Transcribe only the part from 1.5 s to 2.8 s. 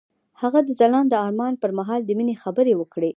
پر مهال د مینې خبرې